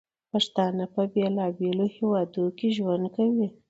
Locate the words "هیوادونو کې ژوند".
1.95-3.05